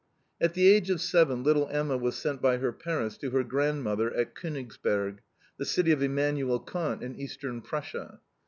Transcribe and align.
At 0.41 0.55
the 0.55 0.67
age 0.67 0.89
of 0.89 0.99
seven 0.99 1.43
little 1.43 1.67
Emma 1.67 1.95
was 1.95 2.15
sent 2.17 2.41
by 2.41 2.57
her 2.57 2.71
parents 2.71 3.19
to 3.19 3.29
her 3.29 3.43
grandmother 3.43 4.11
at 4.15 4.33
Konigsberg, 4.33 5.21
the 5.57 5.63
city 5.65 5.91
of 5.91 6.01
Emanuel 6.01 6.59
Kant, 6.59 7.03
in 7.03 7.15
Eastern 7.19 7.61
Prussia. 7.61 8.19